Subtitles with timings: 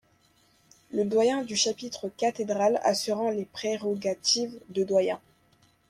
[0.89, 5.21] Le doyen du chapitre cathédral assurant les prérogatives de doyen.